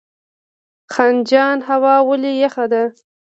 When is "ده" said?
2.71-2.83